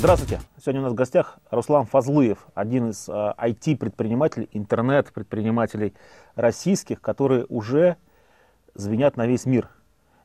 [0.00, 0.40] Здравствуйте.
[0.58, 5.92] Сегодня у нас в гостях Руслан Фазлыев, один из IT-предпринимателей, интернет-предпринимателей
[6.36, 7.98] российских, которые уже
[8.74, 9.68] звенят на весь мир.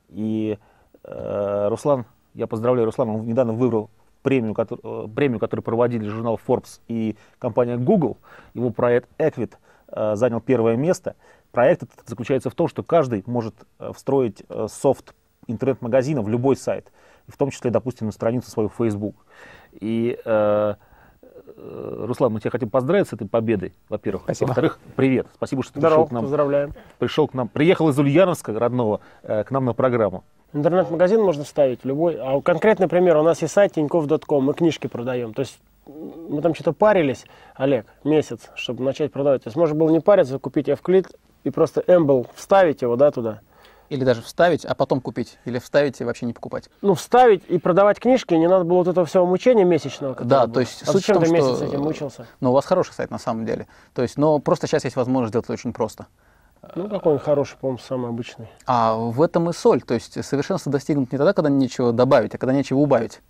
[0.08, 0.58] И
[1.04, 2.06] э, Руслан,
[2.36, 3.90] я поздравляю Руслана, он недавно выбрал
[4.24, 8.16] премию, который, э, премию, которую проводили журнал Forbes и компания Google.
[8.54, 9.56] Его проект Equid
[9.90, 11.18] э, занял первое место.
[11.52, 15.14] Проект этот заключается в том, что каждый может э, встроить э, софт
[15.48, 16.94] интернет-магазина в любой сайт,
[17.28, 19.16] в том числе, допустим, на страницу свою Facebook.
[19.80, 20.74] И, э,
[21.58, 24.24] э, Руслан, мы тебя хотим поздравить с этой победой, во-первых.
[24.24, 24.48] Спасибо.
[24.48, 25.28] Во-вторых, привет.
[25.36, 26.24] Спасибо, что ты Здорово, пришел к нам.
[26.24, 26.74] поздравляем.
[27.00, 30.24] Пришел к нам, приехал из Ульяновска родного э, к нам на программу.
[30.54, 32.18] Интернет-магазин можно вставить любой.
[32.20, 35.34] А конкретный пример, у нас есть сайт тинькофф.ком, мы книжки продаем.
[35.34, 39.44] То есть мы там что-то парились, Олег, месяц, чтобы начать продавать.
[39.44, 41.08] То есть можно было не париться, купить F-клит
[41.44, 43.42] и просто эмбл вставить его, да, туда.
[43.90, 45.38] Или даже вставить, а потом купить.
[45.46, 46.70] Или вставить и вообще не покупать.
[46.82, 50.16] Ну, вставить и продавать книжки, не надо было вот этого всего мучения месячного.
[50.16, 50.56] Да, было.
[50.56, 52.28] то есть а суть в зачем том, ты месяц что- этим мучился?
[52.40, 53.68] Но у вас хороший сайт на самом деле.
[53.94, 56.08] То есть, но просто сейчас есть возможность сделать это очень просто.
[56.76, 58.50] Ну, какой он хороший, по-моему, самый обычный.
[58.66, 59.82] А в этом и соль.
[59.82, 63.22] То есть совершенство достигнут не тогда, когда нечего добавить, а когда нечего убавить.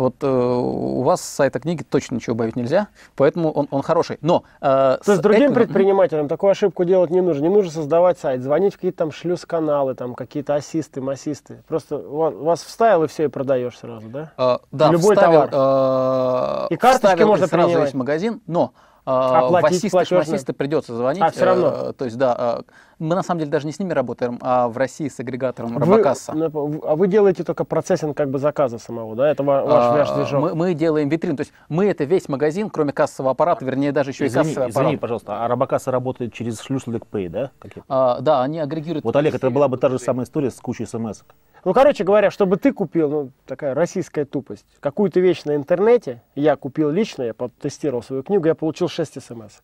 [0.00, 4.16] Вот э, у вас с сайта книги точно ничего убавить нельзя, поэтому он, он хороший.
[4.22, 7.42] Но э, То есть с другим Эквином- предпринимателям такую ошибку делать не нужно.
[7.42, 11.62] Не нужно создавать сайт, звонить в какие-то там шлюз-каналы, там какие-то ассисты, массисты.
[11.68, 14.32] Просто ва- вас вставил и все, и продаешь сразу, да?
[14.38, 16.66] Э, да, Любой вставил, товар.
[16.70, 17.84] э, И карточки вставил можно сразу принимать.
[17.88, 20.24] весь магазин, но э, Оплатить ассисты, платежные.
[20.24, 21.22] шмассисты придется звонить.
[21.22, 21.68] А, всё равно?
[21.68, 24.68] э, то есть, да, э, мы на самом деле даже не с ними работаем, а
[24.68, 26.32] в России с агрегатором Вы- Робокасса.
[26.32, 29.30] а вы делаете только процессинг как бы заказа самого, да?
[29.30, 30.40] Это ва- ваш, А, ваш движок.
[30.42, 34.10] мы, мы делаем витрину, то есть мы это весь магазин, кроме кассового аппарата, вернее даже
[34.10, 35.00] еще Извини, и кассовый извини, аппарат.
[35.00, 37.50] пожалуйста, а Робокасса работает через шлюз LinkPay, да?
[37.88, 39.04] А, да, они агрегируют.
[39.04, 41.22] Вот, Олег, это была бы та же самая история с кучей смс.
[41.64, 46.56] Ну, короче говоря, чтобы ты купил, ну, такая российская тупость, какую-то вещь на интернете, я
[46.56, 49.60] купил лично, я потестировал свою книгу, я получил 6 смс.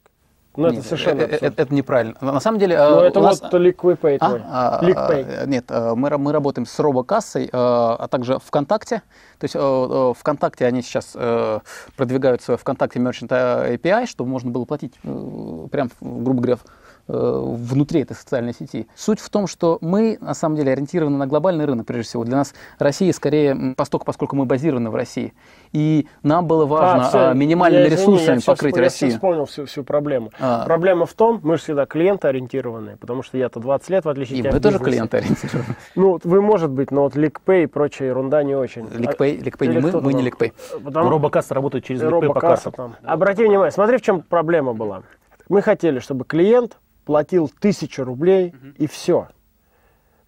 [0.59, 1.43] Ну, это совершенно э, э, абсурд.
[1.53, 2.15] это, это неправильно.
[2.23, 4.29] На самом деле, Ну, э, это нас- вот LiquidPay А?
[4.29, 4.43] твой.
[4.47, 5.43] А, LiquidPay.
[5.43, 9.03] а, Нет, э, мы, мы работаем с робокассой, э, а также ВКонтакте.
[9.39, 11.59] То есть э, э, ВКонтакте они сейчас э,
[11.95, 16.69] продвигают свой ВКонтакте Merchant API, чтобы можно было платить э, прям, грубо говоря, э,
[17.09, 18.89] внутри этой социальной сети.
[18.97, 22.25] Суть в том, что мы на самом деле ориентированы на глобальный рынок, прежде всего.
[22.25, 25.33] Для нас Россия скорее м, постольку, поскольку мы базированы в России.
[25.73, 28.83] И нам было важно А, всё, а, минимальными я, извини, ресурсами я покрыть я всё
[28.85, 29.11] Россию.
[29.13, 30.31] вспомнил всю, всю проблему.
[30.41, 30.65] А.
[30.65, 34.41] Проблема в том, мы же всегда клиентоориентированные, потому что я-то 20 лет, в отличие И
[34.41, 34.91] от тебя, мы тоже бизнесе.
[34.91, 35.77] клиенты ориентированы.
[35.95, 38.89] Ну, вы, может быть, но вот LickPay и прочая ерунда не очень.
[38.91, 40.53] Ликпей, ликпей не Или мы, мы не ликпей.
[40.83, 42.73] Потому- Робокасса работает через LinkPay по картам.
[42.73, 42.97] там.
[43.05, 45.03] Обрати внимание, смотри, в чем проблема была.
[45.49, 49.29] Мы хотели, чтобы клиент платил тысячу рублей и все.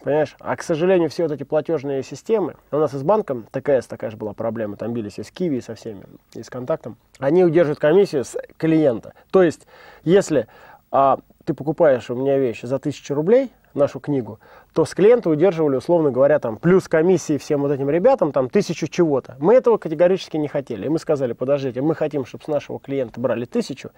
[0.02, 0.36] Понимаешь?
[0.38, 4.10] А, к сожалению, все вот эти платежные системы, у нас и с банком ТКС такая
[4.10, 7.44] же была проблема, там бились и с Киви, и со всеми, и с контактом, они
[7.44, 9.12] удерживают комиссию с клиента.
[9.32, 9.66] То есть,
[10.04, 10.46] если
[10.92, 14.38] а, ты покупаешь у меня вещь за тысячу рублей, нашу книгу,
[14.72, 18.86] то с клиента удерживали, условно говоря, там, плюс комиссии всем вот этим ребятам, там, тысячу
[18.86, 19.36] чего-то.
[19.38, 20.86] Мы этого категорически не хотели.
[20.86, 23.90] И мы сказали, подождите, мы хотим, чтобы с нашего клиента брали тысячу,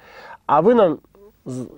[0.47, 1.01] а вы нам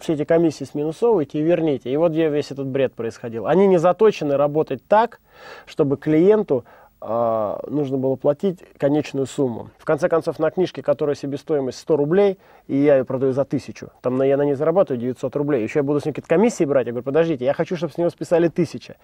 [0.00, 1.90] все эти комиссии сминусовываете и верните.
[1.90, 3.46] И вот где весь этот бред происходил.
[3.46, 5.20] Они не заточены работать так,
[5.66, 6.64] чтобы клиенту
[7.04, 9.70] а, нужно было платить конечную сумму.
[9.78, 13.90] В конце концов, на книжке, которая себестоимость 100 рублей, и я ее продаю за 1000,
[14.02, 16.86] там я на ней зарабатываю 900 рублей, еще я буду с ней какие-то комиссии брать,
[16.86, 18.96] я говорю, подождите, я хочу, чтобы с него списали 1000.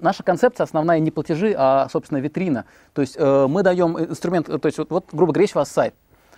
[0.00, 2.64] Наша концепция основная не платежи, а, собственно, витрина.
[2.92, 5.70] То есть э, мы даем инструмент, э, то есть вот, вот, грубо говоря, у вас
[5.70, 5.94] сайт.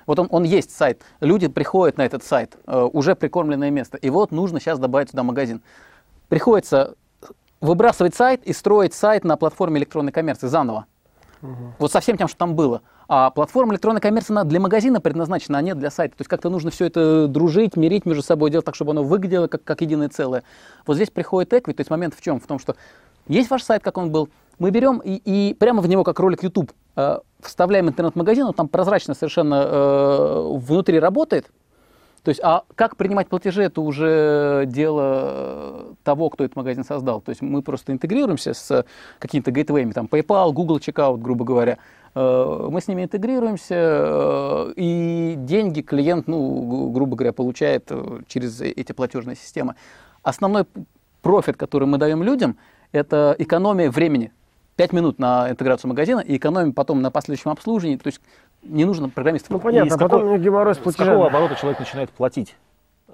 [0.06, 4.10] Вот он, он есть сайт, люди приходят на этот сайт, э, уже прикормленное место, и
[4.10, 5.62] вот нужно сейчас добавить сюда магазин.
[6.28, 6.94] Приходится
[7.60, 10.86] выбрасывать сайт и строить сайт на платформе электронной коммерции заново.
[11.78, 12.82] Вот со всем тем, что там было.
[13.08, 16.16] А платформа электронной коммерции она для магазина предназначена, а не для сайта.
[16.16, 19.48] То есть как-то нужно все это дружить, мирить между собой, делать так, чтобы оно выглядело
[19.48, 20.44] как, как единое целое.
[20.86, 22.38] Вот здесь приходит Экви, то есть момент в чем?
[22.38, 22.76] В том, что
[23.26, 24.28] есть ваш сайт, как он был,
[24.62, 28.68] мы берем и, и прямо в него, как ролик YouTube, э, вставляем интернет-магазин, он там
[28.68, 31.50] прозрачно совершенно э, внутри работает.
[32.22, 37.20] То есть, а как принимать платежи, это уже дело того, кто этот магазин создал.
[37.20, 38.84] То есть мы просто интегрируемся с
[39.18, 41.78] какими-то гейтвеями, там PayPal, Google Checkout, грубо говоря.
[42.14, 46.38] Э, Мы с ними интегрируемся, э, и деньги клиент, ну,
[46.70, 49.74] гру- грубо говоря, получает э, через эти платежные системы.
[50.22, 50.66] Основной
[51.20, 52.56] профит, который мы даем людям,
[52.92, 54.30] это экономия времени.
[54.76, 57.96] 5 минут на интеграцию магазина и экономия потом на последующем обслуживании.
[57.96, 58.20] То есть
[58.62, 59.50] не нужно программистов.
[59.50, 61.08] Ну, понятно, И с а потом них геморрой с С платежами.
[61.10, 62.56] какого оборота человек начинает платить?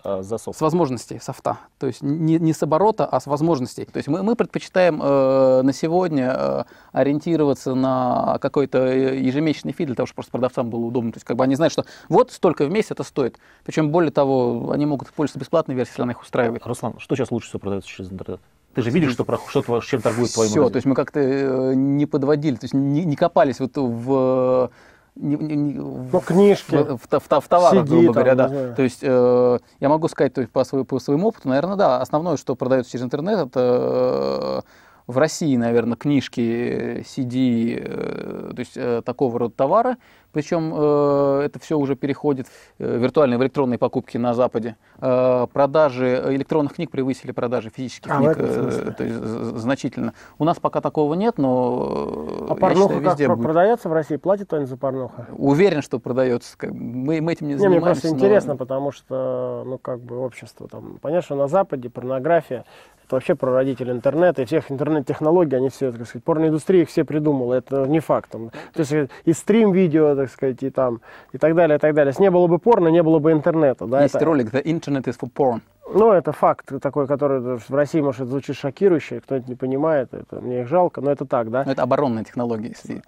[0.04, 0.56] э, засов?
[0.56, 1.58] С возможностей софта.
[1.78, 3.84] То есть не, не с оборота, а с возможностей.
[3.84, 9.96] То есть мы, мы предпочитаем э, на сегодня э, ориентироваться на какой-то ежемесячный фид для
[9.96, 11.12] того, чтобы просто продавцам было удобно.
[11.12, 13.38] То есть как бы они знают, что вот столько в месяц это стоит.
[13.64, 16.66] Причем более того, они могут пользоваться бесплатной версией, если она их устраивает.
[16.66, 18.40] Руслан, что сейчас лучше всего продается через интернет?
[18.78, 22.06] Ты же видишь, что, что чем торгует твой Все, то есть мы как-то э, не
[22.06, 24.70] подводили, то есть не, не копались вот в
[25.16, 28.74] не, не, не, ну, книжки, в, в, в, в товарах, CD, грубо говоря, да.
[28.74, 32.00] То есть э, я могу сказать то есть, по, свой, по своему опыту, наверное, да,
[32.00, 34.68] основное, что продается через интернет, это э,
[35.08, 39.96] в России, наверное, книжки, CD, э, то есть э, такого рода товары.
[40.32, 42.46] Причем э, это все уже переходит
[42.78, 44.76] э, виртуальные в электронные покупки на Западе.
[45.00, 49.16] Э, продажи электронных книг превысили продажи физических а, книг э, то есть,
[49.58, 50.12] значительно.
[50.38, 53.46] У нас пока такого нет, но а порнуха считаю, везде как будет.
[53.46, 54.16] продается в России?
[54.16, 55.24] Платит кто-нибудь за порнуху?
[55.32, 56.56] Уверен, что продается.
[56.62, 57.68] Мы, мы этим не, не занимаемся.
[57.68, 58.14] Мне просто но...
[58.14, 62.64] интересно, потому что, ну, как бы общество там, понятно, что на Западе порнография
[63.08, 67.54] это вообще прародитель интернета и всех интернет-технологий, они все, так сказать, порноиндустрия их все придумала,
[67.54, 68.30] это не факт.
[68.30, 71.00] Там, то есть и стрим-видео, так сказать, и там,
[71.32, 72.10] и так далее, и так далее.
[72.10, 73.86] Если не было бы порно, не было бы интернета.
[73.86, 74.24] Да, Есть это...
[74.24, 75.60] ролик «The Internet is for porn».
[75.90, 80.60] Ну, это факт такой, который в России, может, звучит шокирующе, кто-нибудь не понимает, это, мне
[80.60, 81.64] их жалко, но это так, да?
[81.64, 82.68] Но это оборонная технология.
[82.68, 83.02] Если...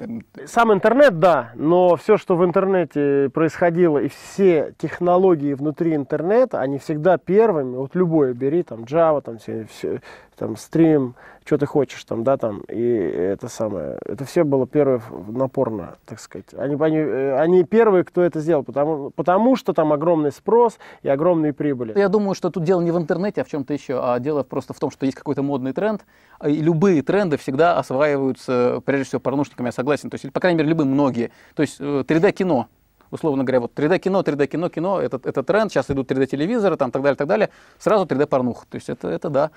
[0.47, 6.79] Сам интернет, да, но все, что в интернете происходило, и все технологии внутри интернета, они
[6.79, 10.01] всегда первыми, вот любое бери, там, Java, там, все, все
[10.39, 15.01] там, стрим, что ты хочешь, там, да, там, и это самое, это все было первое
[15.29, 16.47] напорно, так сказать.
[16.57, 21.53] Они, они, они первые, кто это сделал, потому, потому что там огромный спрос и огромные
[21.53, 21.99] прибыли.
[21.99, 24.75] Я думаю, что тут дело не в интернете, а в чем-то еще, а дело просто
[24.75, 26.05] в том, что есть какой-то модный тренд,
[26.45, 30.71] и любые тренды всегда осваиваются, прежде всего, порнушниками, я согласен, то есть, по крайней мере,
[30.71, 31.31] любые, многие.
[31.55, 36.11] То есть 3D-кино, э, условно говоря, вот 3D-кино, 3D-кино, кино, это, это тренд, сейчас идут
[36.11, 39.51] 3D-телевизоры, там, так далее, так далее, сразу 3D-порнуха, то есть это, это да.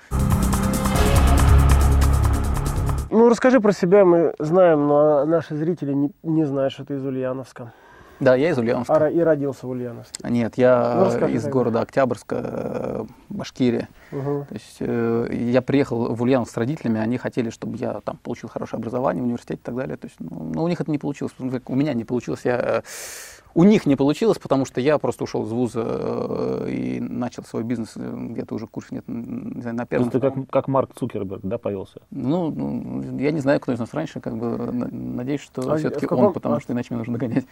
[3.14, 7.06] Ну, расскажи про себя, мы знаем, но наши зрители не, не знают, что ты из
[7.06, 7.72] Ульяновска.
[8.18, 8.92] Да, я из Ульяновска.
[8.92, 10.28] А, и родился в Ульяновске.
[10.28, 11.50] Нет, я ну, из тогда.
[11.50, 13.88] города Октябрьска, э, Башкирия.
[14.10, 14.46] Угу.
[14.48, 18.48] То есть э, я приехал в Ульяновск с родителями, они хотели, чтобы я там получил
[18.48, 19.96] хорошее образование в университете и так далее.
[19.96, 22.40] То есть, ну, но у них это не получилось, у меня не получилось.
[22.42, 22.82] Я э,
[23.54, 27.62] у них не получилось, потому что я просто ушел из вуза э, и начал свой
[27.62, 30.10] бизнес э, где-то уже курс нет, не знаю, на первом.
[30.10, 32.00] То есть ты как, как Марк Цукерберг, да, повелся?
[32.10, 36.06] Ну, ну, я не знаю, кто из нас раньше, как бы надеюсь, что а все-таки
[36.06, 36.26] каком...
[36.26, 36.60] он, потому а...
[36.60, 37.46] что иначе мне нужно догонять.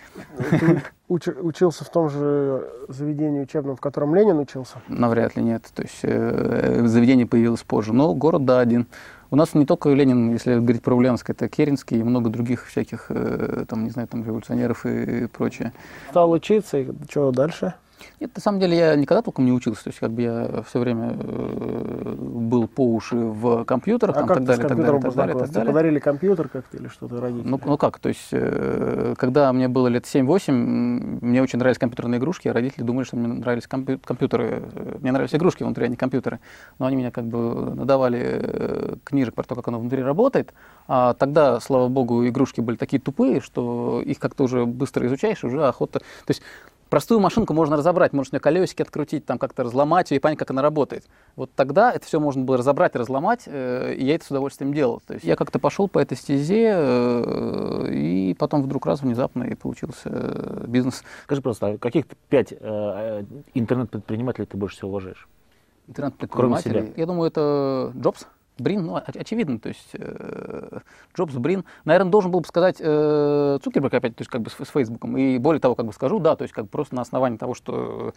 [0.51, 1.29] Ты уч...
[1.29, 4.83] учился в том же заведении учебном, в котором Ленин учился?
[4.89, 5.71] Навряд ли нет.
[5.75, 7.93] То есть э, заведение появилось позже.
[7.93, 8.87] Но город, да, один.
[9.33, 13.07] У нас не только Ленин, если говорить про Ульяновск, это Керенский и много других всяких,
[13.09, 15.73] э, там, не знаю, там, революционеров и, прочее.
[16.11, 17.73] Стал учиться, и что дальше?
[18.21, 20.79] Нет, на самом деле я никогда толком не учился, то есть как бы я все
[20.79, 25.15] время э, был по уши в компьютерах, а там, как так далее, так далее, так
[25.15, 25.73] далее, так далее.
[25.73, 27.49] подарили компьютер как-то или что-то родители?
[27.49, 32.19] Ну, ну как, то есть э, когда мне было лет 7-8, мне очень нравились компьютерные
[32.19, 34.63] игрушки, а родители думали, что мне нравились компью- компьютеры,
[35.01, 36.41] мне нравились игрушки внутри, а не компьютеры,
[36.79, 40.53] но они меня как бы надавали э, книжек про то, как оно внутри работает,
[40.89, 45.67] а тогда, слава богу, игрушки были такие тупые, что их как-то уже быстро изучаешь, уже
[45.67, 46.43] охота, то есть
[46.93, 50.39] Простую машинку можно разобрать, можно у нее колесики открутить, там как-то разломать ее и понять,
[50.39, 51.05] как она работает.
[51.37, 55.01] Вот тогда это все можно было разобрать, разломать, э, и я это с удовольствием делал.
[55.07, 59.55] То есть я как-то пошел по этой стезе, э, и потом вдруг раз внезапно и
[59.55, 61.03] получился э, бизнес.
[61.25, 65.27] Скажи просто, а каких пять э, интернет-предпринимателей ты больше всего уважаешь?
[65.89, 66.93] Интернет-предпринимателей?
[66.97, 68.27] Я думаю, это Джобс.
[68.59, 70.81] Брин, ну, очевидно, то есть э,
[71.17, 74.55] Джобс, Брин, наверное, должен был бы сказать э, Цукерберг опять, то есть как бы с,
[74.55, 75.17] с Фейсбуком.
[75.17, 77.55] И более того, как бы скажу, да, то есть как бы просто на основании того,
[77.55, 78.13] что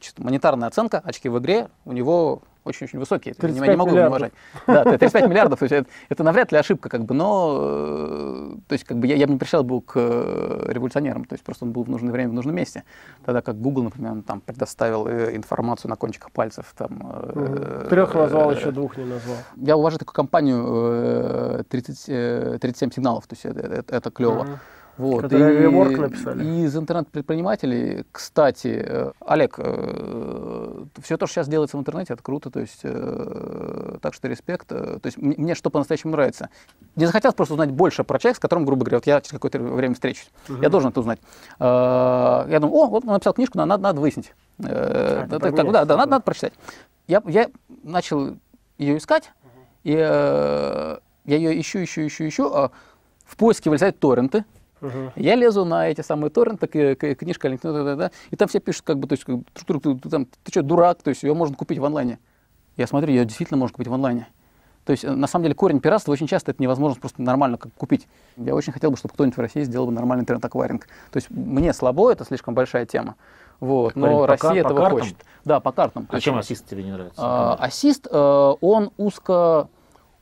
[0.00, 3.34] чисто монетарная оценка, очки в игре у него очень-очень высокие.
[3.40, 4.32] Я не, не могу его не уважать.
[4.66, 8.72] Да, 35 миллиардов, то есть это, это навряд ли ошибка, как бы, но э, то
[8.72, 11.64] есть, как бы я, я бы не пришел бы к э, революционерам, то есть просто
[11.64, 12.84] он был в нужное время в нужном месте.
[13.24, 16.72] Тогда как Google, например, там предоставил э, информацию на кончиках пальцев.
[16.76, 17.88] Там, угу.
[17.88, 19.36] Трех назвал, еще двух не назвал.
[19.56, 24.42] Я уважаю такую компанию 30, 37 сигналов, то есть это, это, это клево.
[24.42, 24.58] Угу.
[24.98, 25.22] Вот.
[25.22, 26.44] Которые реворк написали.
[26.44, 32.22] И из интернет-предпринимателей, кстати, э, Олег, э, все то, что сейчас делается в интернете, это
[32.22, 34.66] круто, то есть, э, так что респект.
[34.66, 36.50] То есть мне что по-настоящему нравится.
[36.96, 39.60] Мне захотелось просто узнать больше про человека, с которым, грубо говоря, вот я через какое-то
[39.60, 40.30] время встречусь.
[40.48, 40.62] Угу.
[40.62, 41.20] Я должен это узнать.
[41.60, 44.34] Я думаю, о, вот он написал книжку, надо, надо выяснить.
[44.64, 46.54] А, да, так, да, да, надо, надо прочитать.
[47.06, 47.48] Я, я
[47.84, 48.36] начал
[48.78, 49.30] ее искать,
[49.84, 52.52] и я ее ищу, ищу, ищу, ищу.
[52.52, 52.70] А
[53.24, 54.44] в поиске вылезают торренты,
[55.16, 59.14] Я лезу на эти самые торренты, книжка, да, и там все пишут, как бы, то
[59.14, 59.44] есть, как бы,
[59.80, 62.18] ты, там, ты что, дурак, то есть ее можно купить в онлайне.
[62.76, 64.28] Я смотрю, ее действительно можно купить в онлайне.
[64.84, 67.72] То есть, э, на самом деле, корень пиратства очень часто это невозможно просто нормально как
[67.74, 68.08] купить.
[68.36, 70.86] Я очень хотел бы, чтобы кто-нибудь в России сделал бы нормальный интернет-акваринг.
[71.10, 73.16] То есть, мне слабо, это слишком большая тема.
[73.60, 75.00] Вот, но по Россия по этого картам?
[75.00, 75.16] хочет.
[75.44, 76.06] Да, по картам.
[76.08, 77.20] А чем ассист тебе не нравится?
[77.20, 79.68] а, Ассист, э, он узко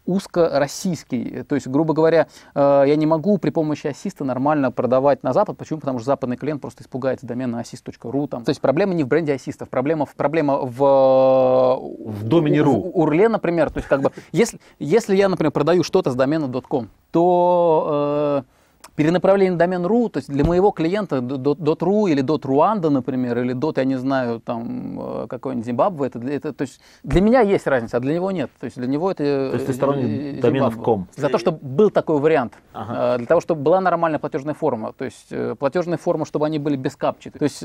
[0.06, 1.42] узко-российский.
[1.42, 5.56] То есть, грубо говоря, э, я не могу при помощи ассиста нормально продавать на Запад.
[5.56, 5.80] Почему?
[5.80, 8.28] Потому что западный клиент просто испугается домена assist.ru.
[8.28, 8.44] Там.
[8.44, 12.80] То есть проблема не в бренде ассистов, проблема в, проблема в, В домене .ру.
[12.80, 13.70] в Урле, например.
[13.70, 18.55] То есть, как бы, если, если я, например, продаю что-то с домена .com, то э,
[18.96, 23.84] перенаправление на домен .ru, то есть для моего клиента .ru или .ruanda, например, или .я
[23.84, 27.98] не знаю, там, э, какой-нибудь Зимбабве, это, для- это, то есть для меня есть разница,
[27.98, 28.50] а для него нет.
[28.58, 31.06] То есть для него это То есть ты э, сторонник э, доменов ком?
[31.16, 32.54] За то, чтобы был такой вариант.
[32.72, 33.18] Ага.
[33.18, 34.92] Для того, чтобы была нормальная платежная форма.
[34.92, 37.30] То есть платежная форма, чтобы они были без капчи.
[37.30, 37.62] То есть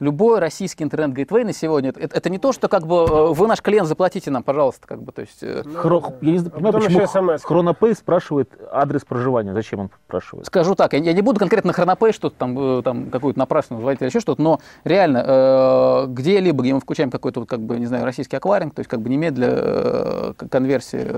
[0.00, 3.86] любой российский интернет-гейтвей на сегодня, это, это не то, что как бы вы наш клиент,
[3.88, 4.86] заплатите нам, пожалуйста.
[4.86, 7.38] Как бы, то есть, э, Хро- Я не знаю, А понимаю, потом почему.
[7.44, 9.52] Хронопей спрашивает адрес проживания.
[9.52, 10.46] Зачем он спрашивает?
[10.54, 14.06] Скажу так, я, не буду конкретно хронопей что-то там, э, там какую-то напрасную звать или
[14.06, 18.04] еще что-то, но реально э, где-либо, где мы включаем какой-то, вот, как бы, не знаю,
[18.04, 21.12] российский акваринг, то есть как бы немедля э, конверсия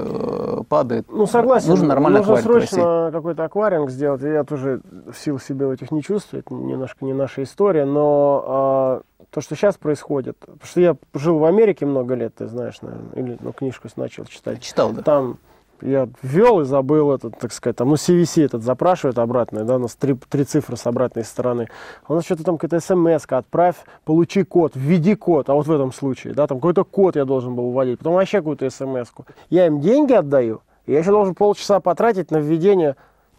[0.71, 1.05] падает.
[1.11, 1.69] Ну, согласен.
[1.69, 4.23] Нужен нормальный Нужно акваринг срочно какой-то акваринг сделать.
[4.23, 6.43] Я тоже в силу себя в этих не чувствую.
[6.43, 7.85] Это немножко не наша история.
[7.85, 10.39] Но а, то, что сейчас происходит...
[10.39, 13.13] Потому что я жил в Америке много лет, ты знаешь, наверное.
[13.17, 14.63] Или ну, книжку начал читать.
[14.63, 15.03] Читал, да.
[15.03, 15.37] Там
[15.83, 19.79] я ввел и забыл этот, так сказать, там, ну, CVC этот запрашивает обратно, да, у
[19.79, 21.69] нас три, три цифры с обратной стороны.
[22.09, 25.93] У нас что-то там какая-то смс отправь, получи код, введи код, а вот в этом
[25.93, 29.25] случае, да, там какой-то код я должен был вводить, потом вообще какую-то смс -ку.
[29.51, 32.97] Я им деньги отдаю, и я еще должен полчаса потратить на введение,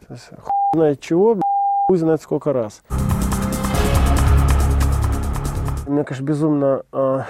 [0.08, 0.18] хуй
[0.74, 1.38] знает чего,
[1.88, 2.82] хуй знает сколько раз.
[5.88, 7.22] Мне, конечно, безумно э,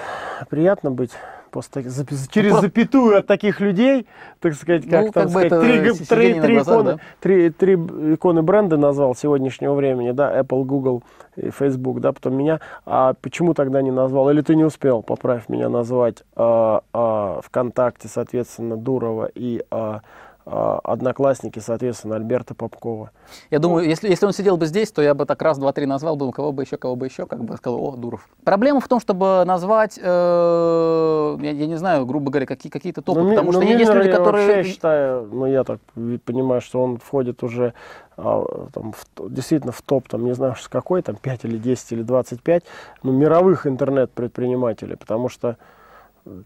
[0.50, 1.12] приятно быть
[1.52, 4.08] таких- за- через Ну, запятую от таких людей,
[4.40, 7.00] так сказать, как, Ну, там как сказать, три, три- три глазах, иконы, да?
[7.20, 11.04] три, три иконы бренда назвал сегодняшнего времени, да, Apple, Google
[11.36, 15.50] и Facebook, да, потом меня, а почему тогда не назвал, или ты не успел, поправь
[15.50, 20.02] меня, назвать а, а, ВКонтакте, соответственно, Дурова и а,
[20.50, 23.12] Одноклассники, соответственно, Альберта Попкова.
[23.52, 25.86] Я думаю, если, если он сидел бы здесь, то я бы так раз, два, три
[25.86, 28.28] назвал бы, кого бы еще, кого бы еще, как бы сказал, о, Дуров.
[28.46, 33.22] Проблема в том, чтобы назвать, э, я, я не знаю, грубо говоря, какие, какие-то топы,
[33.22, 34.48] Ну, потому ну, что есть Миллера люди, я которые...
[34.48, 35.80] вообще считаю, ну я так
[36.24, 37.74] понимаю, что он входит уже
[38.16, 41.92] а, там, в действительно в топ, там, не знаю, с какой, там 5 или 10
[41.92, 42.64] или 25,
[43.04, 45.58] ну, мировых интернет-предпринимателей, потому что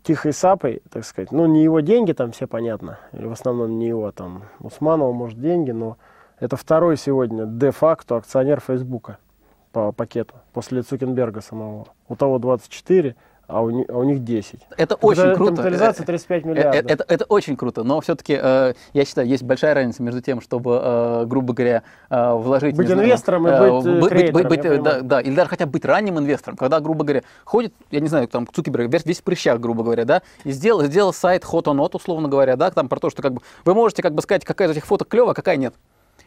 [0.04, 3.88] Тихой Сапой, так сказать, ну, не его деньги, там все понятно, или в основном не
[3.88, 5.98] его, там, Усманова, может, деньги, но
[6.40, 9.18] это второй сегодня де-факто акционер Фейсбука
[9.72, 11.88] по пакету, после Цукенберга самого.
[12.08, 13.16] У того 24,
[13.52, 14.62] а у, ни- а у них 10.
[14.78, 15.52] Это очень Капитали- круто.
[15.58, 16.92] Капитализация Э, 35 э, миллиардов.
[16.92, 18.74] Это, это очень круто, но все-таки я
[19.06, 22.76] считаю, есть большая разница между тем, чтобы, э, грубо говоря, э, вложить...
[22.76, 25.50] Быть знаю, инвестором и э, быть, э, быть- быть, я э, да, да, или даже
[25.50, 29.06] хотя бы быть ранним инвестором, когда, грубо говоря, ходит, я не знаю, там Цукерберг, весь,
[29.06, 32.56] весь в прыщах, грубо говоря, да, и сделал, сделал сайт hot or not, условно говоря,
[32.56, 34.86] да, там про то, что как бы вы можете как бы сказать, какая из этих
[34.86, 35.74] фоток клевая, какая нет.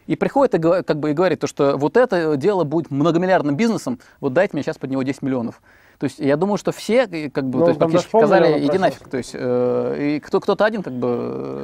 [0.07, 3.99] И приходит и, как бы, и говорит, то, что вот это дело будет многомиллиардным бизнесом,
[4.21, 5.63] вот дайте мне сейчас под него 10 миллионов.
[5.99, 8.17] То есть я думаю, что все э, как бы, Ну, то есть, там даже практически
[8.19, 9.09] сказали, иди нафиг.
[9.09, 11.09] То есть, э, и кто, кто-то один, как бы,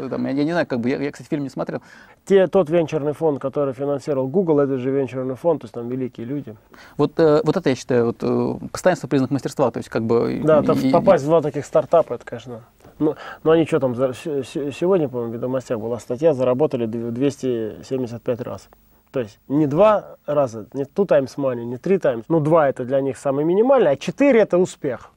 [0.04, 1.82] э, там, я, я не знаю, как бы, я, я, кстати, фильм не смотрел.
[2.24, 6.26] Те, тот венчурный фонд, который финансировал Google, это же венчурный фонд, то есть там великие
[6.26, 6.56] люди.
[6.96, 9.70] Вот, э, вот это, я считаю, вот, э, постоянство признак мастерства.
[9.70, 10.40] То есть, как бы...
[10.44, 12.60] Да, и- там и- попасть в два таких стартапа, это, конечно.
[12.98, 18.40] Ну, ну они что там, за- сегодня, по-моему, в «Ведомостях» была статья, заработали д- 275
[18.42, 18.68] раз.
[19.12, 22.24] То есть не два раза, не two times money, не три times.
[22.28, 25.10] Ну, два это для них самый минимальный, а четыре это успех.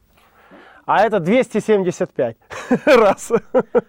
[0.86, 2.36] А это 275
[2.86, 3.32] раз.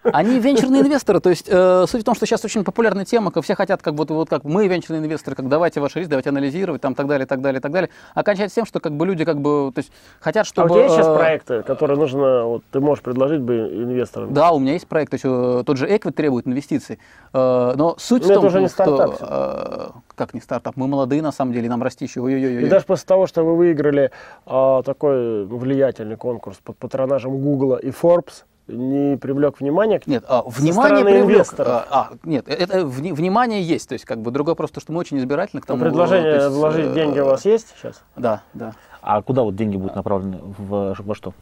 [0.04, 3.42] Они венчурные инвесторы, то есть э, суть в том, что сейчас очень популярная тема, как
[3.44, 6.80] все хотят, как вот, вот как мы венчурные инвесторы, как давайте ваш риск, давайте анализировать,
[6.80, 7.90] там так далее, так далее, так далее.
[8.14, 10.70] А кончается тем, что как бы люди как бы, то есть хотят, А чтобы...
[10.70, 14.32] у тебя есть сейчас э, проекты, которые нужно, вот ты можешь предложить бы инвесторам?
[14.32, 16.98] Да, у меня есть проект, то есть э, тот же Equity требует инвестиций,
[17.34, 18.84] Э, но суть Но в это том, уже не что...
[18.84, 20.76] стартап э, как не стартап?
[20.76, 22.20] Мы молодые, на самом деле, нам расти еще.
[22.20, 22.64] Ой-ой-ой.
[22.64, 24.10] И даже после того, что вы выиграли
[24.46, 30.42] а, такой влиятельный конкурс под патронажем Google и Forbes, не привлек внимания к Нет, а,
[30.46, 31.24] внимание привлек.
[31.24, 31.68] инвесторов.
[31.68, 35.00] А, а, нет, это вни- внимание есть, то есть как бы другое просто, что мы
[35.00, 35.78] очень избирательны к тому.
[35.78, 38.02] Ну, предложение есть, вложить э, деньги у вас есть сейчас?
[38.16, 38.72] Да, да.
[39.02, 40.38] А куда вот деньги будут направлены?
[40.42, 41.34] В, во что?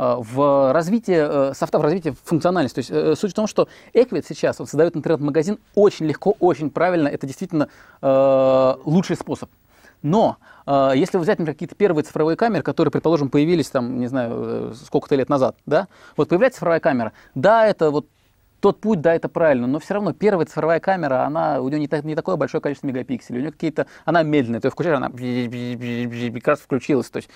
[0.00, 2.82] Э, в развитии софта, в развитии функциональности.
[2.82, 7.08] То есть суть в том, что Equid сейчас он создает интернет-магазин очень легко, очень правильно.
[7.08, 7.68] Это действительно
[8.00, 9.50] э, лучший способ.
[10.02, 14.74] Но э, если взять, например, какие-то первые цифровые камеры, которые, предположим, появились там, не знаю,
[14.74, 18.06] сколько-то лет назад, да, вот появляется цифровая камера, да, это вот
[18.60, 21.88] тот путь, да, это правильно, но все равно первая цифровая камера, она, у нее не,
[21.88, 25.08] так, не такое большое количество мегапикселей, у нее какие-то, она медленная, то есть включаешь, она
[25.08, 27.30] как раз включилась, то есть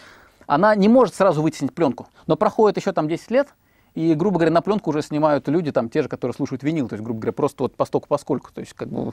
[0.47, 3.49] она не может сразу вытеснить пленку, но проходит еще там 10 лет,
[3.95, 6.95] и, грубо говоря, на пленку уже снимают люди, там, те же, которые слушают винил, то
[6.95, 9.13] есть, грубо говоря, просто вот постоку поскольку, то есть, как бы,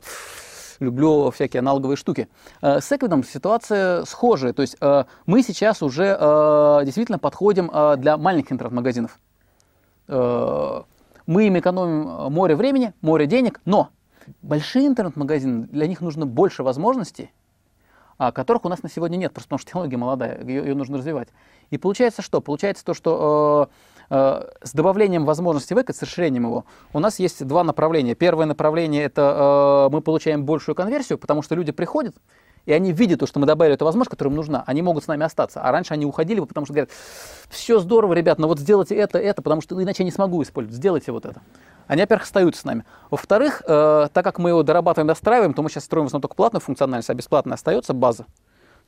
[0.82, 2.28] люблю всякие аналоговые штуки.
[2.62, 7.72] Э, с Эквидом ситуация схожая, то есть, э, мы сейчас уже э, действительно подходим
[8.02, 9.20] для маленьких интернет-магазинов.
[10.08, 13.90] Мы им экономим море времени, море денег, но
[14.42, 17.32] большие интернет-магазины, для них нужно больше возможностей,
[18.30, 21.30] которых у нас на сегодня нет, просто потому что технология молодая, ее, ее нужно развивать.
[21.72, 22.42] И получается что?
[22.42, 23.72] Получается то, что
[24.12, 28.14] э, э, с добавлением возможностей века, с расширением его, у нас есть два направления.
[28.14, 32.16] Первое направление– это э, мы получаем большую конверсию, потому что люди приходят,
[32.66, 35.08] и они видят то, что мы добавили эту возможность, которая им нужна, они могут с
[35.08, 35.62] нами остаться.
[35.62, 36.92] А раньше они уходили бы, потому что говорят,
[37.50, 40.78] все здорово, ребят, но вот сделайте это, это, потому что иначе я не смогу использовать,
[40.78, 41.42] сделайте вот это.
[41.92, 42.86] Они, во-первых, остаются с нами.
[43.10, 46.36] Во-вторых, э, так как мы его дорабатываем, достраиваем, то мы сейчас строим в основном только
[46.36, 48.28] платную функциональность, а бесплатная остается база,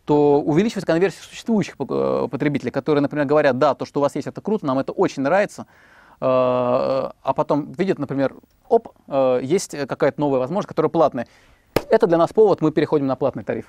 [0.05, 4.29] то увеличивается конверсия существующих э, потребителей, которые, например, говорят, да, то, что у вас есть,
[4.29, 5.65] это круто, нам это очень нравится, э,
[6.21, 8.35] а потом видят, например,
[8.69, 11.27] оп, э, есть какая-то новая возможность, которая платная.
[11.89, 13.65] Это для нас повод, мы переходим на платный тариф.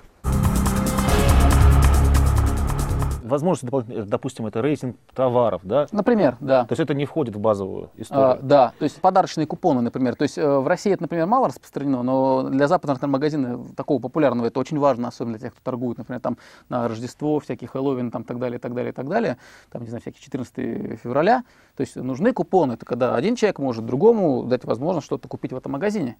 [3.25, 5.87] Возможность, допустим, это рейтинг товаров, да?
[5.91, 6.65] Например, да.
[6.65, 8.25] То есть это не входит в базовую историю?
[8.25, 10.15] А, да, то есть подарочные купоны, например.
[10.15, 14.47] То есть э, в России это, например, мало распространено, но для западных магазина такого популярного
[14.47, 16.37] это очень важно, особенно для тех, кто торгует, например, там
[16.69, 19.37] на Рождество, всякие Хэллоуин, там так далее, так далее, так далее,
[19.71, 21.43] там, не знаю, всякие 14 февраля.
[21.75, 25.57] То есть нужны купоны, это когда один человек может другому дать возможность что-то купить в
[25.57, 26.17] этом магазине.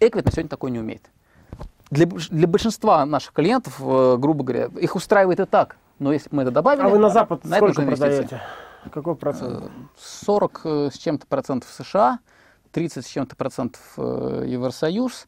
[0.00, 1.10] Эквит на сегодня такой не умеет.
[1.90, 5.76] Для, для большинства наших клиентов, э, грубо говоря, их устраивает и так.
[5.98, 6.84] Но если бы мы это добавили...
[6.84, 8.42] А вы на Запад на сколько продаете?
[8.92, 9.70] Какой процент?
[9.98, 12.18] 40 э, э, с чем-то процентов США,
[12.72, 15.26] 30 с чем-то процентов Евросоюз,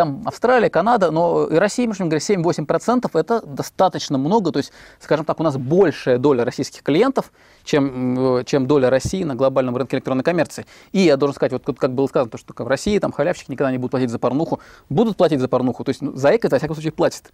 [0.00, 4.50] там Австралия, Канада, но и Россия, между говоря, 7-8% это достаточно много.
[4.50, 7.30] То есть, скажем так, у нас большая доля российских клиентов,
[7.64, 10.64] чем, чем доля России на глобальном рынке электронной коммерции.
[10.92, 13.72] И я должен сказать, вот как было сказано, то, что в России там халявщики никогда
[13.72, 16.56] не будут платить за порнуху, будут платить за порнуху, то есть ну, за эко, во
[16.56, 17.30] всяком случае, платят.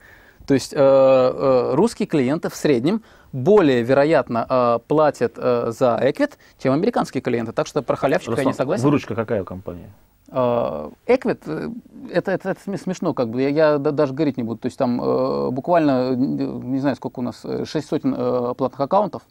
[0.46, 6.38] То есть э, э, русские клиенты в среднем более вероятно э, платят э, за эквит,
[6.62, 7.52] чем американские клиенты.
[7.52, 8.84] Так что про халявщика я не согласен.
[8.84, 9.90] Выручка какая у компании?
[10.28, 11.68] Эквит, э,
[12.12, 14.60] это, это, это смешно, как бы, я, я даже говорить не буду.
[14.60, 18.80] То есть там э, буквально, не знаю, сколько у нас, 6 э, сотен э, платных
[18.80, 19.22] аккаунтов,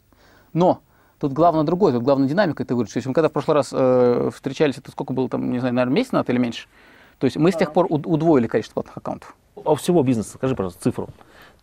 [0.52, 0.80] но
[1.18, 2.94] тут главное другое, тут главная динамика этой выручки.
[2.94, 5.74] То есть мы когда в прошлый раз э, встречались, это сколько было там, не знаю,
[5.74, 6.68] наверное, месяц назад или меньше,
[7.18, 9.34] то есть мы с тех пор удвоили количество платных аккаунтов.
[9.64, 11.08] А у всего бизнеса, скажи, пожалуйста, цифру.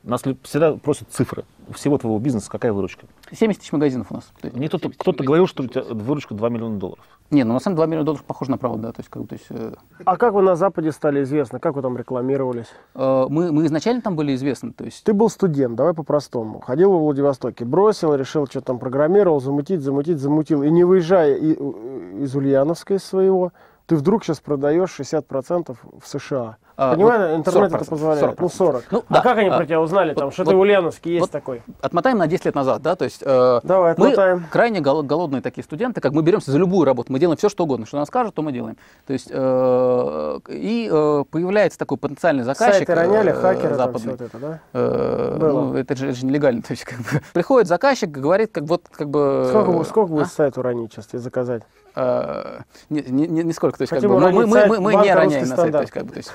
[0.03, 1.45] Нас всегда просят цифры.
[1.69, 3.05] У всего твоего бизнеса какая выручка?
[3.31, 4.29] 70 тысяч магазинов у нас.
[4.41, 7.05] Мне кто-то, кто-то говорил, что у тебя выручка 2 миллиона долларов.
[7.31, 8.91] Не, ну на самом деле 2 миллиона долларов похоже на правду, да.
[8.91, 9.73] То есть, как, то есть, э...
[10.03, 11.59] А как вы на Западе стали известны?
[11.59, 12.67] Как вы там рекламировались?
[12.95, 14.73] Э, мы, мы изначально там были известны.
[14.73, 15.05] То есть...
[15.05, 16.59] Ты был студент, давай по-простому.
[16.59, 20.63] Ходил во Владивостоке, бросил, решил, что там программировал, замутить, замутить, замутил.
[20.63, 23.53] И не выезжая из Ульяновска из своего,
[23.85, 26.57] ты вдруг сейчас продаешь 60% в США.
[26.75, 28.25] А, Понимаешь, вот интернет это позволяет.
[28.25, 28.37] 40%.
[28.39, 28.83] Ну, 40.
[28.91, 29.21] Ну, а да.
[29.21, 31.61] как они а, про тебя узнали, там, вот, что вот, ты Ульяновский есть вот такой?
[31.81, 34.39] Отмотаем на 10 лет назад, да, то есть э, Давай, отмотаем.
[34.39, 37.65] мы крайне голодные такие студенты, как мы беремся за любую работу, мы делаем все, что
[37.65, 38.77] угодно, что нам скажут, то мы делаем.
[39.05, 42.87] То есть, э, и э, появляется такой потенциальный заказчик.
[42.87, 43.91] Сайты роняли, э, хакеры, западный.
[43.93, 44.59] Там все вот это, да?
[44.73, 45.61] Э, Было.
[45.61, 46.63] Ну, это же, это же нелегально.
[46.63, 49.45] То есть, как бы, приходит заказчик, говорит, как вот, как бы...
[49.49, 50.29] Сколько, сколько будет а?
[50.29, 51.63] сайт уронить сейчас, тебе заказать?
[51.95, 55.47] Uh, не, не, не сколько, то есть, как бы, мы, мы, мы, мы не роняем
[55.47, 56.33] на сайт, то есть, как бы, то есть,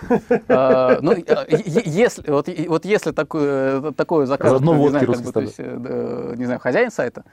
[0.48, 1.14] uh, ну,
[1.84, 6.44] если, вот, вот если такое, такое заказ, не знаю, как бы, то есть, э, не
[6.44, 7.24] знаю, хозяин сайта,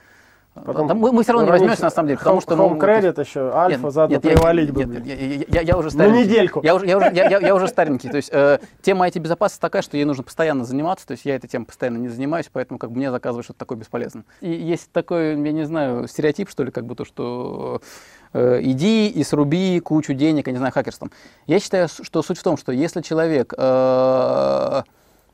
[0.64, 2.54] Потом мы, мы все равно не возьмемся, на самом деле, потому что...
[2.54, 4.84] Home ну, Credit еще, Альфа, нет, заодно нет, привалить бы.
[4.84, 6.18] Нет, я, я, я уже старенький.
[6.18, 6.60] На недельку.
[6.62, 8.08] Я уже, я уже, я, я, я уже старенький.
[8.08, 11.06] То есть э, тема IT-безопасности такая, что ей нужно постоянно заниматься.
[11.06, 13.76] То есть я этой темой постоянно не занимаюсь, поэтому как бы мне заказывают что-то такое
[13.78, 14.24] бесполезно.
[14.40, 17.86] И есть такой, я не знаю, стереотип, что ли, как бы то, что э,
[18.34, 21.10] иди и сруби кучу денег, я не знаю, хакерством.
[21.46, 23.54] Я считаю, что суть в том, что если человек...
[23.56, 24.82] Э,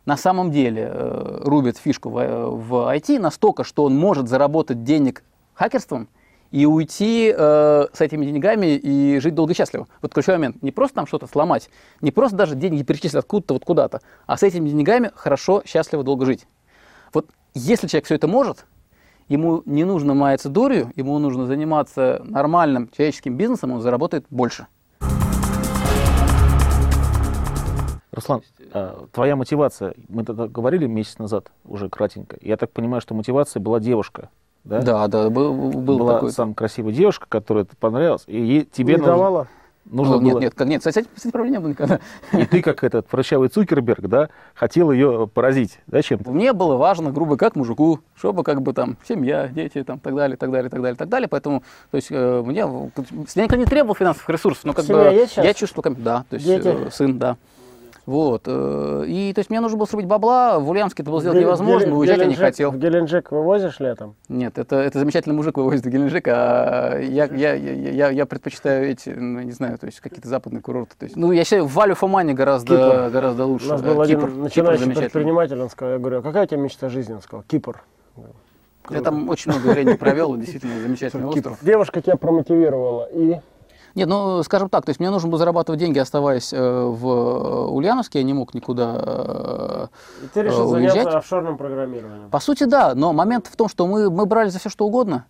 [0.05, 5.22] на самом деле э, рубит фишку в, IT настолько, что он может заработать денег
[5.55, 6.09] хакерством
[6.50, 9.87] и уйти э, с этими деньгами и жить долго и счастливо.
[10.02, 10.62] Вот ключевой момент.
[10.62, 14.42] Не просто там что-то сломать, не просто даже деньги перечислить откуда-то вот куда-то, а с
[14.42, 16.46] этими деньгами хорошо, счастливо, долго жить.
[17.14, 18.66] Вот если человек все это может,
[19.33, 24.66] ему не нужно маяться дурью, ему нужно заниматься нормальным человеческим бизнесом, он заработает больше.
[28.12, 28.42] Руслан,
[28.75, 33.61] а, твоя мотивация, мы тогда говорили месяц назад уже кратенько, я так понимаю, что мотивация
[33.61, 34.29] была девушка,
[34.64, 34.83] да?
[34.83, 36.31] Да, да, был, был была такой.
[36.31, 39.49] самая красивая девушка, которая понравилась, и ей- тебе Не нужно, давала?
[39.85, 42.01] Нужно Ну, нет, было, нет, как, нет, с этим, с этим проблем не было никогда.
[42.33, 46.31] и ты как этот прыщавый Цукерберг, да, хотел ее поразить, да, чем-то?
[46.31, 50.37] Мне было важно, грубо как мужику, чтобы как бы там семья, дети, там, так далее,
[50.37, 51.29] так далее, так далее, так далее.
[51.29, 55.29] Поэтому, то есть, э, мне, я никогда не требовал финансовых ресурсов, но как Семья бы
[55.37, 56.68] я чувствовал, как, да, то есть Дети?
[56.68, 57.37] э, сын, да.
[58.05, 58.43] Вот.
[58.47, 61.41] э, И то есть мне нужно было срубить бабла, в Ульяновске это было сделать В
[61.41, 62.71] Гел- невозможно, Гелен- уезжать я не Геленджик- хотел.
[62.73, 64.17] В Геленджик вывозишь летом?
[64.29, 68.91] Нет, это, это замечательный мужик вывозит в Геленджик, а я, я, я, я, я предпочитаю
[68.91, 70.95] эти, ну, не знаю, то есть какие-то западные курорты.
[70.99, 73.11] То есть, ну, я считаю, Валю Фомане гораздо, Кипр.
[73.12, 73.69] гораздо У лучше.
[73.69, 74.31] нас Э, был один Кипр.
[74.31, 75.11] Кипр начинающий замечательный.
[75.11, 77.12] предприниматель, он сказал, я говорю, а какая у тебя мечта жизни?
[77.15, 77.83] Он сказал, Кипр.
[78.91, 81.57] Я там очень много времени провел, действительно замечательный остров.
[81.62, 83.37] Девушка тебя промотивировала и...
[83.94, 87.66] Нет, ну, скажем так, то есть мне нужно было зарабатывать деньги, оставаясь э, в э,
[87.68, 89.88] Ульяновске, я не мог никуда...
[90.22, 91.14] и ты решил Э, заняться уезжать?
[91.14, 92.31] офшорным программированием.
[92.31, 95.26] По сути, да, но момент в том, что мы, мы брали за все что угодно,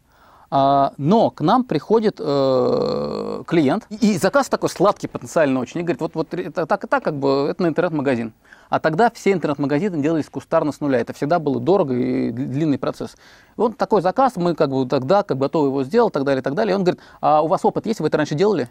[0.52, 6.14] но к нам приходит э, клиент, и заказ такой сладкий потенциально очень, и говорит, вот,
[6.14, 8.34] вот это так и так, как бы, это на интернет-магазин.
[8.68, 10.98] А тогда все интернет-магазины делались кустарно с нуля.
[11.00, 13.12] Это всегда было дорого и длинный процесс.
[13.12, 13.16] И
[13.60, 16.54] вот такой заказ, мы как бы тогда как бы готовы его сделать, так далее, так
[16.54, 16.72] далее.
[16.72, 18.68] И он говорит, а у вас опыт есть, вы это раньше делали?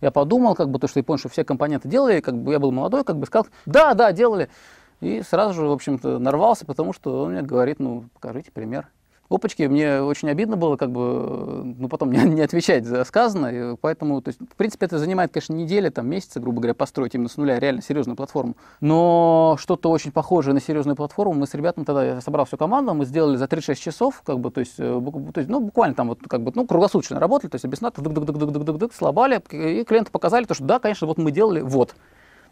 [0.00, 2.58] Я подумал, как бы, то, что я понял, что все компоненты делали, как бы я
[2.58, 4.48] был молодой, как бы сказал, да, да, делали.
[5.00, 8.88] И сразу же, в общем-то, нарвался, потому что он мне говорит, ну, покажите пример.
[9.34, 14.20] Опачки, мне очень обидно было, как бы, ну, потом не, не отвечать за сказанное, поэтому,
[14.22, 17.36] то есть, в принципе, это занимает, конечно, недели, там, месяцы, грубо говоря, построить именно с
[17.36, 18.56] нуля реально серьезную платформу.
[18.80, 22.94] Но что-то очень похожее на серьезную платформу мы с ребятами тогда, я собрал всю команду,
[22.94, 26.08] мы сделали за 36 часов, как бы, то есть, э, то есть ну, буквально там
[26.08, 28.76] вот, как бы, ну, круглосуточно работали, то есть, без дык дык дык дык дык дык
[28.76, 31.94] дык слабали, и клиенты показали, то, что да, конечно, вот мы делали, вот.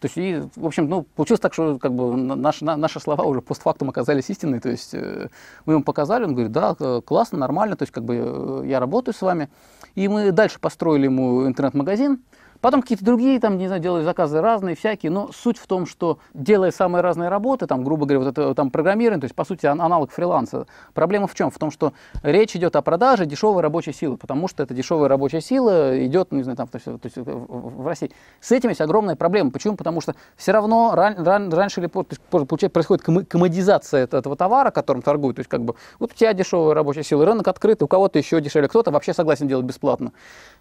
[0.03, 2.99] То есть, и, в общем, ну, получилось так, что как бы на- наши, на- наши
[2.99, 4.59] слова уже постфактум оказались истинной.
[4.59, 5.29] То есть э,
[5.65, 9.15] мы ему показали, он говорит, да, классно, нормально, то есть как бы э, я работаю
[9.15, 9.49] с вами.
[9.95, 12.19] И мы дальше построили ему интернет-магазин.
[12.63, 16.19] Потом какие-то другие, там, не знаю, делали заказы разные, всякие, но суть в том, что
[16.33, 19.67] делая самые разные работы, там, грубо говоря, вот это там программирование, то есть, по сути,
[19.67, 20.69] ан- аналог фриланса.
[20.95, 21.51] Проблема в чем?
[21.51, 25.41] В том, что речь идет о продаже дешевой рабочей силы, потому что эта дешевая рабочая
[25.41, 28.13] сила идет, ну, не знаю, там, то есть, то есть, в, России.
[28.41, 29.51] С этим есть огромная проблема.
[29.51, 29.75] Почему?
[29.75, 35.03] Потому что все равно ран- ран- раньше или позже, получается, происходит эт- этого товара, которым
[35.03, 35.35] торгуют.
[35.35, 38.41] То есть, как бы, вот у тебя дешевая рабочая сила, рынок открытый, у кого-то еще
[38.41, 40.13] дешевле, кто-то вообще согласен делать бесплатно.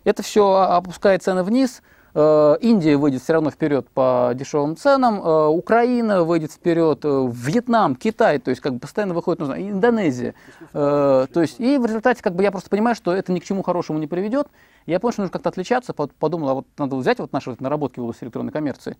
[0.03, 1.83] Это все опускает цены вниз.
[2.13, 7.95] Э, Индия выйдет все равно вперед по дешевым ценам, э, Украина выйдет вперед, э, Вьетнам,
[7.95, 10.33] Китай, то есть как бы постоянно выходит, ну, Индонезия.
[10.73, 13.63] То есть и в результате как бы я просто понимаю, что это ни к чему
[13.63, 14.47] хорошему не приведет.
[14.85, 17.61] Я понял, что нужно как-то отличаться, под- подумал, а вот надо взять вот наши вот
[17.61, 18.97] наработки в области электронной коммерции,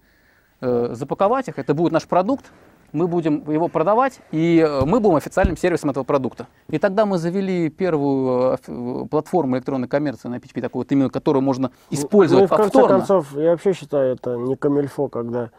[0.62, 2.52] запаковать их, это будет наш продукт,
[2.94, 6.48] мы будем его продавать, и э, мы будем официальным сервисом этого продукта.
[6.70, 11.10] И тогда мы завели первую э, оф- платформу электронной коммерции на PHP, такую вот именно,
[11.10, 12.98] которую можно использовать Ну в конце повторно.
[12.98, 15.50] концов, я вообще считаю, это не камильфо, когда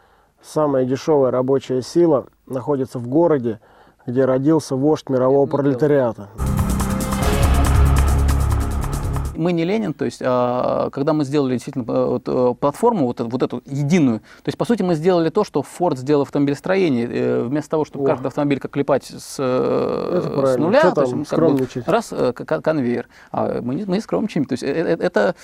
[0.41, 3.59] самая дешевая рабочая сила находится в городе,
[4.05, 6.62] где родился вождь мирового мы делаем.
[9.35, 13.19] Мы не Ленин, то есть, а, когда мы сделали действительно э, вот, э, платформу, вот,
[13.19, 16.27] эту- вот эту единую, то есть, по сути, мы сделали то, что Ford сделал в
[16.27, 18.07] автомобилестроении, э, вместо того, чтобы О.
[18.07, 20.21] каждый автомобиль как клепать с, э,
[20.55, 23.95] с нуля, Чё то есть, там как бы раз э, конвейер, а мы не, мы
[23.95, 25.35] не скромничаем, то есть, э, э, это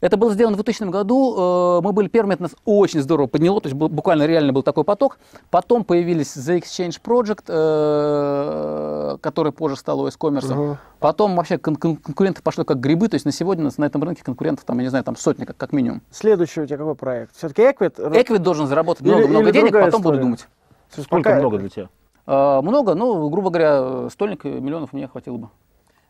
[0.00, 3.60] это было сделано в 2000 году, э, мы были первыми, это нас очень здорово подняло,
[3.60, 5.18] то есть был- буквально реально был такой поток.
[5.50, 10.50] Потом появились The Exchange Project, э, который позже стал OS Commerce.
[10.52, 10.78] Ага.
[11.00, 14.02] Потом вообще кон- кон- конкуренты пошли как грибы, то есть на сегодня на, на этом
[14.02, 16.02] рынке конкурентов, там, я не знаю, там сотни как, как минимум.
[16.10, 17.36] Следующий у тебя какой проект?
[17.36, 17.98] Все-таки Эквит?
[17.98, 20.20] Эквит должен заработать много-много денег, потом буду история.
[20.20, 20.48] думать.
[20.90, 21.88] Сколько Пока- много для тебя?
[22.26, 25.48] А, много, ну, грубо говоря, стольник э, миллионов мне хватило бы.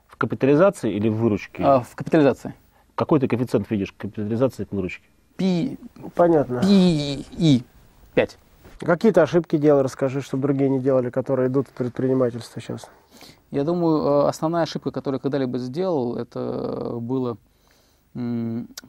[0.06, 1.62] В капитализации или в выручке?
[1.64, 2.54] А, в капитализации.
[2.98, 5.04] Какой ты коэффициент видишь капитализации к выручке?
[5.36, 5.78] Пи,
[6.16, 6.60] Понятно.
[6.60, 7.62] пи, и
[8.14, 8.38] 5.
[8.80, 12.90] Какие ты ошибки делал, расскажи, чтобы другие не делали, которые идут в предпринимательство сейчас.
[13.52, 17.36] Я думаю, э, основная ошибка, которую я когда-либо сделал, это было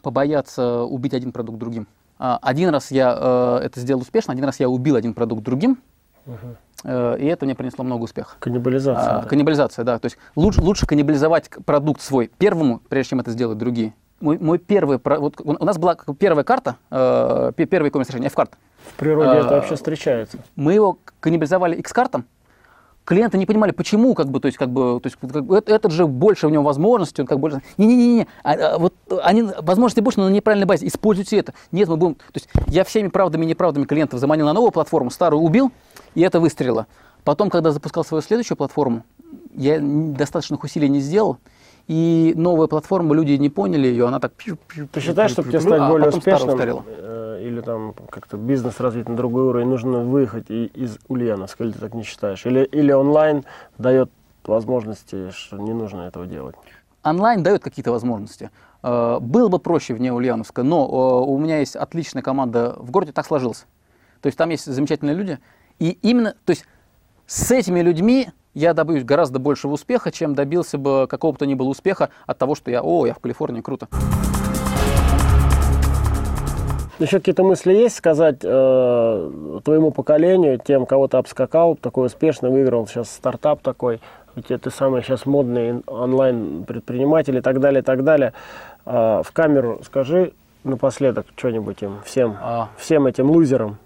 [0.01, 1.85] побояться убить один продукт другим.
[2.17, 5.77] А, Один раз я э, это сделал успешно, один раз я убил один продукт другим,
[6.83, 8.35] э, и это мне принесло много успеха.
[8.39, 9.17] Каннибализация.
[9.17, 9.27] А, да.
[9.27, 9.99] Каннибализация, да.
[9.99, 13.93] То есть лучше, лучше каннибализовать продукт свой первому, прежде чем это сделать другие.
[14.19, 18.57] Мой, мой первый, вот у нас была первая карта, э, пе- первый коммерс решение, F-карта.
[18.87, 20.39] В природе а, это вообще встречается.
[20.55, 22.25] Мы его каннибализовали X-картом.
[23.09, 25.73] Клиенты не понимали, почему, как бы, то есть, как бы, то есть, как бы, это,
[25.73, 28.93] этот же больше в нем возможностей, он как бы, не-не-не, а, а, вот
[29.23, 31.55] они, возможности больше, но на неправильной базе, используйте это.
[31.71, 35.09] Нет, мы будем, то есть, я всеми правдами и неправдами клиентов заманил на новую платформу,
[35.09, 35.71] старую убил,
[36.13, 36.85] и это выстрелило.
[37.23, 39.03] Потом, когда запускал свою следующую платформу,
[39.55, 41.39] я достаточных усилий не сделал,
[41.89, 44.33] и новая платформа, люди не поняли ее, она так...
[44.91, 49.15] Ты считаешь, чтобы тебе стать а более успешным э, или там как-то бизнес развить на
[49.15, 52.45] другой уровень, нужно выехать из Ульяновска, или ты так не считаешь?
[52.45, 53.43] Или, или онлайн
[53.79, 54.11] дает
[54.45, 56.55] возможности, что не нужно этого делать?
[57.03, 58.51] Онлайн дает какие-то возможности.
[58.83, 63.13] Э, было бы проще вне Ульяновска, но э, у меня есть отличная команда в городе,
[63.13, 63.65] так сложилось.
[64.21, 65.39] То есть там есть замечательные люди,
[65.79, 66.65] и именно, то есть
[67.25, 71.53] с этими людьми я добьюсь гораздо большего успеха, чем добился бы какого бы то ни
[71.53, 73.87] было успеха от того, что я, о, я в Калифорнии, круто.
[76.99, 82.87] Еще какие-то мысли есть сказать э, твоему поколению, тем, кого ты обскакал, такой успешно выиграл
[82.87, 84.01] сейчас стартап такой,
[84.35, 88.33] ведь ты самый сейчас модный онлайн-предприниматель и так далее, и так далее.
[88.85, 90.33] Э, в камеру скажи
[90.65, 92.67] напоследок что-нибудь им, всем, а...
[92.77, 93.77] всем этим лузерам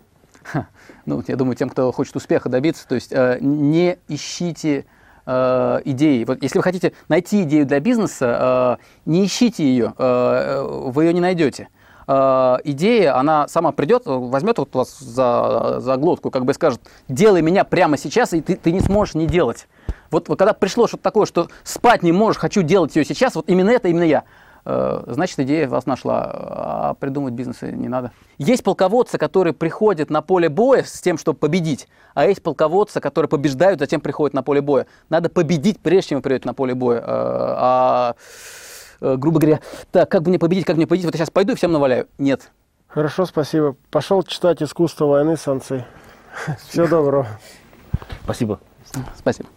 [1.06, 4.86] ну, я думаю, тем, кто хочет успеха добиться, то есть э, не ищите
[5.26, 6.24] э, идеи.
[6.24, 11.14] Вот если вы хотите найти идею для бизнеса, э, не ищите ее, э, вы ее
[11.14, 11.70] не найдете.
[12.08, 17.42] Э, идея, она сама придет, возьмет вот вас за, за глотку, как бы скажет, делай
[17.42, 19.68] меня прямо сейчас, и ты, ты не сможешь не делать.
[20.12, 23.50] Вот, вот когда пришло что-то такое, что спать не можешь, хочу делать ее сейчас, вот
[23.50, 24.24] именно это, именно я.
[24.66, 28.12] Э, значит, идея вас нашла, а придумать бизнесы не надо.
[28.38, 33.30] Есть полководцы, которые приходят на поле боя с тем, чтобы победить, а есть полководцы, которые
[33.30, 34.86] побеждают, затем приходят на поле боя.
[35.10, 37.00] Надо победить, прежде чем вы придете на поле боя.
[37.00, 38.16] Э, а,
[39.02, 39.60] э, грубо говоря,
[39.92, 42.08] так, как мне победить, как мне победить, вот я сейчас пойду и всем наваляю.
[42.18, 42.52] Нет.
[42.88, 43.76] Хорошо, спасибо.
[43.90, 45.86] Пошел читать «Искусство войны» Санцы.
[46.70, 47.28] Всего доброго.
[48.24, 48.60] Спасибо.
[49.18, 49.50] Спасибо.